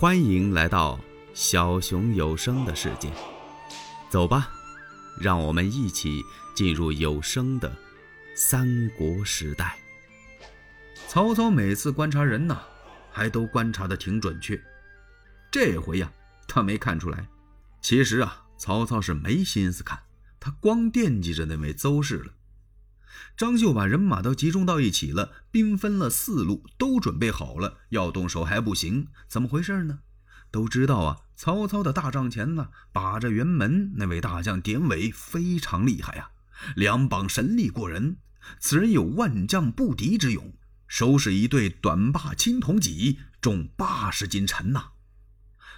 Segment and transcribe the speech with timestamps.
[0.00, 0.98] 欢迎来到
[1.34, 3.12] 小熊有声的世界，
[4.08, 4.50] 走吧，
[5.20, 6.24] 让我们一起
[6.54, 7.70] 进入有声的
[8.34, 9.78] 三国时代。
[11.06, 12.58] 曹操每次观察人呢，
[13.10, 14.58] 还都观察的挺准确。
[15.50, 16.10] 这回呀，
[16.48, 17.28] 他没看出来。
[17.82, 19.98] 其实啊，曹操是没心思看，
[20.40, 22.32] 他光惦记着那位邹氏了。
[23.36, 29.08] 张绣把人马都集中到一起了，兵分了四路，都准备好了，要动手还不行？
[29.28, 30.00] 怎么回事呢？
[30.50, 36.30] 都知道啊，曹操的大帐前呢，把着辕门那位大将典韦非常厉害呀，
[36.74, 38.16] 两膀神力过人。
[38.58, 40.54] 此人有万将不敌之勇，
[40.88, 44.90] 手使一对短把青铜戟，重八十斤沉呐。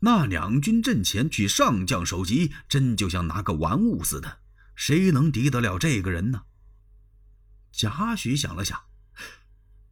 [0.00, 4.38] 那两军阵前取上将首级，真就像拿个玩物似的，
[4.74, 6.42] 谁能敌得了这个人呢？
[7.76, 8.82] 贾诩想了想，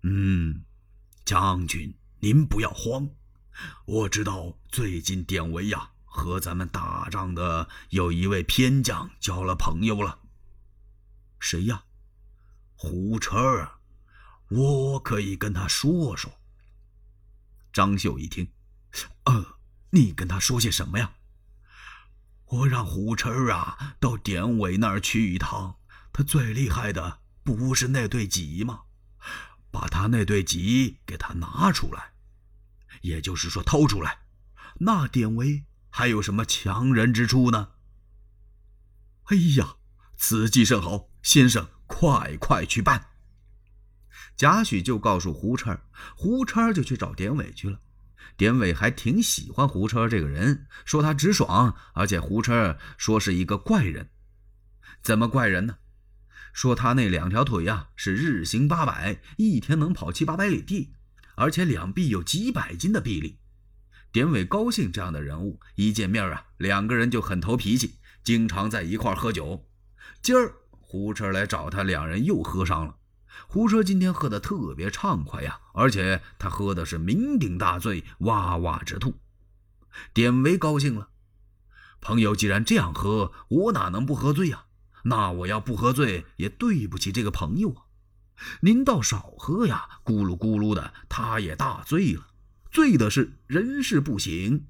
[0.04, 0.64] 嗯，
[1.22, 3.10] 将军您不要慌，
[3.84, 10.20] 我知道最近典韦呀和咱们打仗的有一位偏将交了朋友了。
[11.38, 11.84] 谁呀？
[12.74, 13.72] 胡车儿，
[14.48, 16.40] 我可以跟他说说。
[17.70, 18.50] 张绣一听，
[19.24, 19.58] 呃，
[19.90, 21.16] 你跟他说些什么呀？
[22.46, 25.76] 我让胡车儿啊到典韦那儿去一趟，
[26.14, 27.20] 他最厉害的。
[27.44, 28.80] 不是那对戟吗？
[29.70, 32.12] 把他那对戟给他拿出来，
[33.02, 34.18] 也就是说偷出来。
[34.80, 37.70] 那典韦还有什么强人之处呢？
[39.24, 39.76] 哎呀，
[40.16, 43.10] 此计甚好，先生快快去办。
[44.36, 45.78] 贾诩就告诉胡琛
[46.16, 47.80] 胡琛就去找典韦去了。
[48.36, 54.10] 典韦还挺喜欢胡琛这个人，说他直爽，而且胡琛说是一个怪人。
[55.02, 55.78] 怎么怪人呢？
[56.54, 60.94] 说他那两条腿呀是日行八百，一天能跑七八百里地，
[61.34, 63.40] 而且两臂有几百斤的臂力。
[64.12, 69.66] 典韦高兴这样的人物，一见面啊，两个人就很投脾气，经常在一块喝酒。
[70.22, 72.98] 今儿胡车来找他，两人又喝上了。
[73.48, 79.18] 胡车今天喝得特别畅快呀，而且他喝的是酩酊大醉，哇哇直吐。
[80.12, 81.08] 典韦高兴了，
[82.00, 84.66] 朋友既然这样喝，我哪能不喝醉呀？
[85.04, 87.84] 那我要不喝醉，也对不起这个朋友啊！
[88.62, 92.26] 您倒少喝呀，咕噜咕噜的，他也大醉了，
[92.70, 94.64] 醉的是人事不省。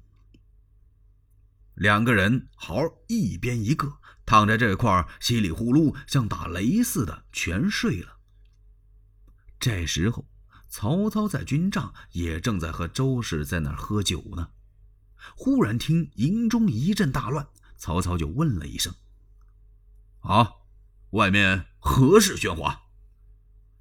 [1.73, 8.17] 两个人好一边一个躺在这块稀里呼噜像打雷似的全睡了。
[9.59, 10.25] 这时候，
[10.69, 14.49] 曹操在军帐也正在和周氏在那儿喝酒呢。
[15.35, 17.47] 忽然听营中一阵大乱，
[17.77, 18.93] 曹操就问了一声。
[20.25, 20.53] 啊，
[21.11, 22.85] 外面何事喧哗？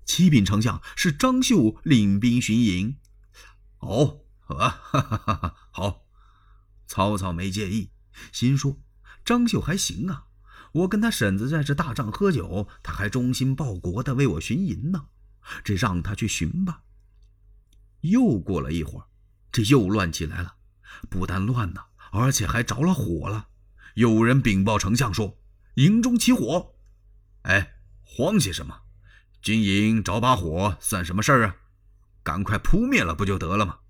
[0.05, 2.99] 启禀丞相，是张绣领兵巡营。
[3.79, 6.05] 哦，啊，哈哈哈哈好。
[6.87, 7.93] 曹操没介意，
[8.31, 8.79] 心说
[9.25, 10.27] 张绣还行啊，
[10.73, 15.07] 我跟他婶子在这大帐喝酒，他还忠心报国的为我巡营呢。
[15.65, 16.83] 这让他去巡吧。
[18.03, 19.07] 又过了一会儿，
[19.51, 20.57] 这又乱起来了，
[21.09, 21.81] 不但乱呢，
[22.13, 23.49] 而且还着了火了。
[23.95, 25.39] 有人禀报丞相说。
[25.75, 26.75] 营中起火，
[27.43, 27.75] 哎，
[28.05, 28.83] 慌些什么？
[29.43, 31.57] 军营着把火算什么事儿啊？
[32.23, 33.81] 赶快扑灭了不就得了吗？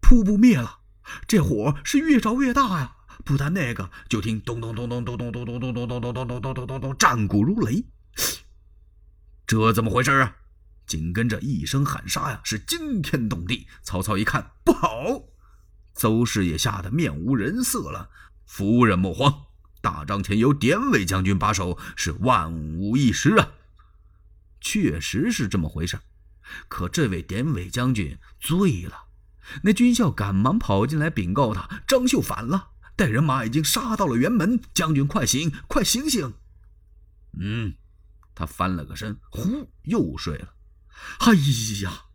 [0.00, 0.80] 扑不灭了，
[1.26, 2.96] 这火是越着越大呀！
[3.24, 7.84] 不但那个，就听咚咚咚咚咚咚咚咚咚咚咚咚咚咚咚咚咚咚，战鼓如雷。
[9.46, 10.36] 这怎么回事啊？
[10.86, 13.66] 紧跟着一声喊杀呀，是惊天动地。
[13.82, 15.22] 曹操一看不好，
[15.94, 18.10] 邹氏也吓得面无人色了。
[18.44, 19.46] 夫人莫慌。
[19.84, 23.52] 大帐前由典韦将军把守，是万无一失啊！
[24.58, 26.00] 确实是这么回事。
[26.68, 29.08] 可这位典韦将军醉了，
[29.62, 34.58] 那军校赶忙跑进来禀告他：张绣反了，带人马已经杀到了辕门。
[34.72, 36.32] 将军快醒，快醒醒！
[37.38, 37.74] 嗯，
[38.34, 40.54] 他翻了个身，呼，又睡了。
[41.18, 41.34] 哎
[41.82, 42.06] 呀，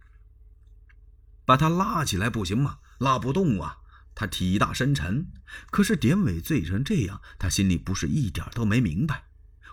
[1.46, 2.80] 把他拉起来不行吗？
[2.98, 3.78] 拉不动啊！
[4.20, 5.28] 他体大身沉，
[5.72, 9.24] 可是典韦醉成这样，他心里不是一点都没明白。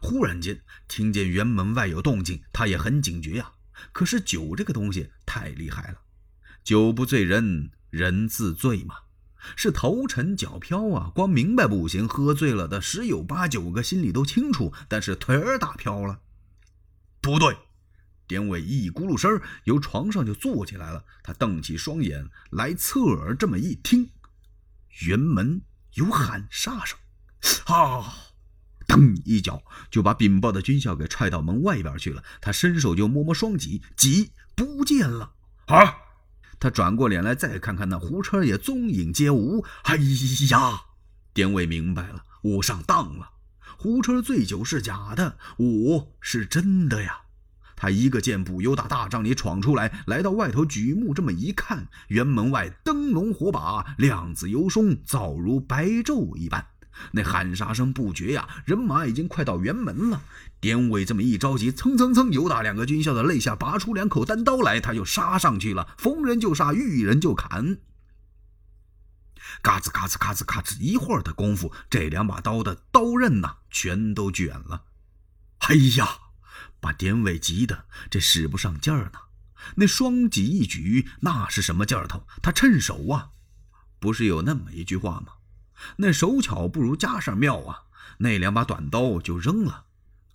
[0.00, 3.54] 忽然间听见辕门外有动静，他也很警觉呀。
[3.90, 6.02] 可是酒这个东西太厉害了，
[6.62, 8.94] 酒不醉人人自醉嘛，
[9.56, 11.10] 是头沉脚飘啊。
[11.12, 16.20] 光明白不行，喝醉了的十有八九个心里都清楚，但是腿儿打飘了。
[17.20, 17.56] 不对，
[18.28, 24.10] 典韦一咕噜声由床上就坐起来了，他瞪起双眼来，侧耳这么一听。
[25.00, 25.62] 辕门
[25.94, 26.98] 有喊杀声，
[27.66, 28.14] 啊！
[28.86, 32.22] 噔一脚就把禀报的军校给踹到门外边去了。
[32.40, 35.34] 他伸手就摸摸双戟，戟不见了。
[35.66, 35.96] 啊！
[36.58, 39.64] 他转过脸来，再看看那胡车也踪影皆无。
[39.82, 39.96] 哎
[40.50, 40.80] 呀！
[41.34, 43.32] 典韦明白了，我上当了。
[43.76, 47.25] 胡车醉酒是假的，我是真的呀。
[47.76, 56.66] 他一个箭步由打大帐里闯出来，来到外头举目这么一看，辕门外灯笼火把，亮子游松，早如白昼一般。
[57.12, 60.22] 那喊杀声不绝呀，人马已经快到辕门了。
[60.58, 67.76] 典韦这么一着急，蹭蹭蹭，由打两个军校的肋下拔出两口单刀来，他就杀上去了，逢人就杀，遇人就砍。
[69.60, 74.84] 嘎吱嘎吱嘎吱嘎吱，一会儿的功夫，这两把刀的刀刃呐，全都卷了。
[75.58, 76.08] 哎呀，
[76.80, 79.18] 把典韦急的这使不上劲儿呢。
[79.76, 82.26] 那双戟一举，那是什么劲儿头？
[82.42, 83.30] 他趁手啊！
[83.98, 85.32] 不是有那么一句话吗？
[85.96, 87.84] 那手巧不如家上妙啊！
[88.18, 89.86] 那两把短刀就扔了。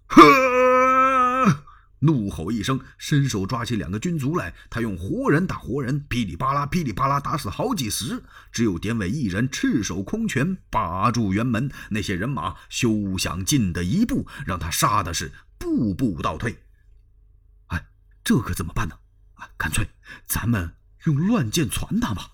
[0.07, 1.63] 呵！
[2.00, 8.24] 怒吼一声，伸手抓起两个军卒来，他用活人打活人，噼里啪啦，噼里啪啦，打死好几十。
[8.51, 16.57] 只有典韦一人赤手空拳把住辕门，那些人马休想进得一步，让他杀的是步步倒退。
[17.67, 17.85] 哎，
[18.23, 18.97] 这可怎么办呢？
[19.35, 19.87] 啊，干脆
[20.25, 20.75] 咱们
[21.05, 22.31] 用乱箭传他吧！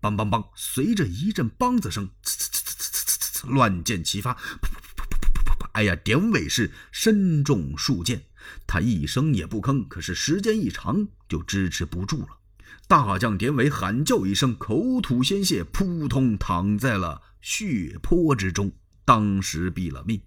[0.00, 5.70] 梆梆梆，随着一阵梆子声，呲呲呲呲呲呲呲呲，乱箭齐发噗噗噗噗噗噗噗。
[5.72, 8.24] 哎呀，典韦是身中数箭，
[8.66, 9.86] 他一声也不吭。
[9.88, 12.38] 可是时间一长，就支持不住了。
[12.86, 18.72] 大将典韦喊叫一声，口吐鲜血，扑通躺在了血泊之中，
[19.04, 20.20] 当时毙了命。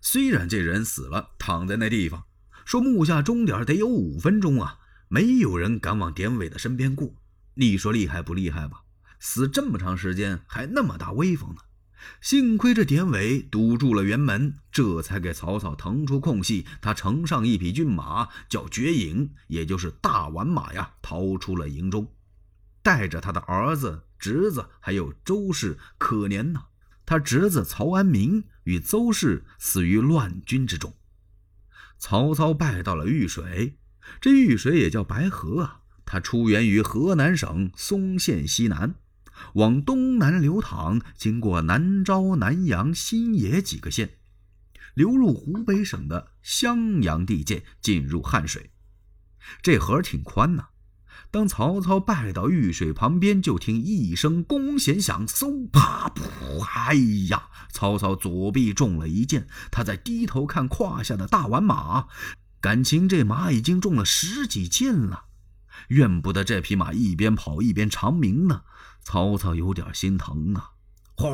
[0.00, 2.24] 虽然这人死了，躺在那地方，
[2.64, 7.14] 说木下钟点得有五分钟啊，没有人敢往典韦的身边过。
[7.54, 8.82] 你说厉害不厉害吧？
[9.18, 11.56] 死这么长时间，还那么大威风呢。
[12.22, 16.64] 幸亏这典韦堵住了辕门，这才给曹操腾出空隙。
[16.80, 22.10] 他乘上一匹骏马，叫绝影，也就是大宛马呀，逃出了营中，
[22.82, 25.76] 带着他的儿子、侄子，还有周氏。
[25.98, 26.62] 可怜呐，
[27.04, 30.94] 他侄子曹安民与邹氏死于乱军之中。
[31.98, 33.76] 曹操拜到了豫水，
[34.20, 38.94] 这豫水也叫白河啊，它出源于河南省嵩县西南。
[39.54, 44.18] 往东南流淌，经过南诏、南阳、新野几个县，
[44.94, 48.70] 流入湖北省的襄阳地界，进入汉水。
[49.62, 50.68] 这河挺宽呐。
[51.30, 56.62] 当曹操拜到御水旁边，就听一声弓弦响，嗖啪噗！
[56.64, 56.94] 哎
[57.28, 57.48] 呀！
[57.72, 62.08] 曹操左臂中了一箭，他在低头看胯下的大宛马，
[62.60, 65.26] 感情这马已经中了十几箭了。
[65.88, 68.62] 怨不得这匹马一边跑一边长鸣呢。
[69.02, 70.70] 曹操有点心疼啊！
[71.16, 71.28] 呼，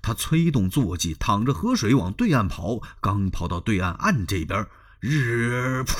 [0.00, 2.80] 他催动坐骑，淌着河水往对岸跑。
[3.00, 4.66] 刚跑到对岸岸这边，
[5.00, 5.94] 日噗，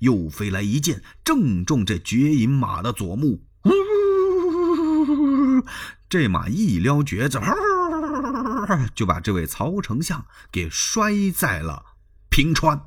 [0.00, 3.42] 又飞来一箭，正中这绝影马的左目。
[3.64, 5.62] 呜
[6.08, 7.38] 这马一撩橛子，
[8.94, 11.84] 就把这位曹丞相给摔在了
[12.30, 12.80] 平川。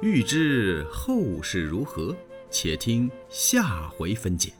[0.00, 2.16] 欲知后事如何？
[2.50, 4.52] 且听下回分解。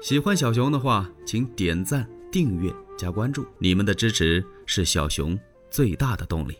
[0.00, 5.38] 喜欢小熊的话，请点赞、订阅、加关注，你们的支持是小熊
[5.70, 6.56] 最大的动力。